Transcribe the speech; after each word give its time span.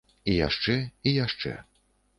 І 0.31 0.37
яшчэ 0.47 0.79
і 1.07 1.15
яшчэ. 1.19 1.57